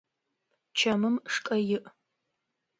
[0.77, 1.81] Чэмым шкӏэ иӏ.